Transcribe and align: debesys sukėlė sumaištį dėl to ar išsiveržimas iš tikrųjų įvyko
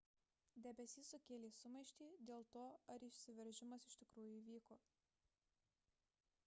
debesys 0.67 1.09
sukėlė 1.13 1.51
sumaištį 1.57 2.07
dėl 2.31 2.47
to 2.57 2.65
ar 2.95 3.07
išsiveržimas 3.09 3.87
iš 3.93 4.01
tikrųjų 4.05 4.35
įvyko 4.39 4.79